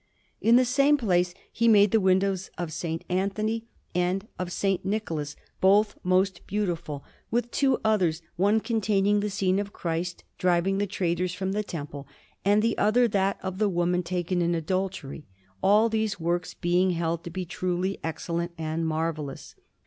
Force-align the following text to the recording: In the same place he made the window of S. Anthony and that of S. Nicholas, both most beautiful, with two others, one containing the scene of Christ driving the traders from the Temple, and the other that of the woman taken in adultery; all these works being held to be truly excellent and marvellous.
In 0.41 0.55
the 0.55 0.65
same 0.65 0.97
place 0.97 1.35
he 1.51 1.67
made 1.67 1.91
the 1.91 1.99
window 1.99 2.31
of 2.31 2.69
S. 2.69 2.85
Anthony 3.07 3.67
and 3.93 4.21
that 4.23 4.27
of 4.39 4.47
S. 4.47 4.79
Nicholas, 4.83 5.35
both 5.61 5.95
most 6.03 6.41
beautiful, 6.47 7.03
with 7.29 7.51
two 7.51 7.77
others, 7.85 8.23
one 8.35 8.61
containing 8.61 9.19
the 9.19 9.29
scene 9.29 9.59
of 9.59 9.73
Christ 9.73 10.23
driving 10.39 10.79
the 10.79 10.87
traders 10.87 11.35
from 11.35 11.51
the 11.51 11.63
Temple, 11.63 12.07
and 12.43 12.63
the 12.63 12.75
other 12.79 13.07
that 13.09 13.37
of 13.43 13.59
the 13.59 13.69
woman 13.69 14.01
taken 14.01 14.41
in 14.41 14.55
adultery; 14.55 15.27
all 15.61 15.87
these 15.87 16.19
works 16.19 16.55
being 16.55 16.93
held 16.93 17.23
to 17.23 17.29
be 17.29 17.45
truly 17.45 17.99
excellent 18.03 18.53
and 18.57 18.87
marvellous. 18.87 19.53